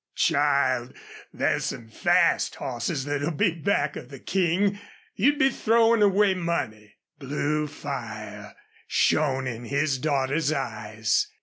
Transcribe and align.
"Child, 0.15 0.95
there's 1.31 1.65
some 1.65 1.87
fast 1.87 2.55
hosses 2.55 3.05
that'll 3.05 3.29
be 3.35 3.51
back 3.53 3.95
of 3.95 4.09
the 4.09 4.17
King. 4.17 4.79
You'd 5.13 5.37
be 5.37 5.51
throwin' 5.51 6.01
away 6.01 6.33
money." 6.33 6.95
Blue 7.19 7.67
fire 7.67 8.55
shone 8.87 9.45
in 9.45 9.65
his 9.65 9.99
daughter's 9.99 10.51
eyes. 10.51 11.27